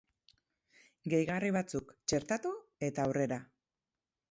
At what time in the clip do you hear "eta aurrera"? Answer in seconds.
2.91-3.41